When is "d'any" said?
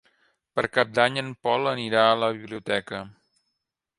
0.99-1.19